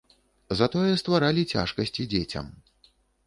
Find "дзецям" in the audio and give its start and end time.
2.17-2.51